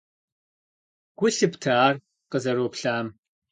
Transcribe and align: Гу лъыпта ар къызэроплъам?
Гу 1.17 1.27
лъыпта 1.35 1.71
ар 1.87 1.95
къызэроплъам? 2.31 3.07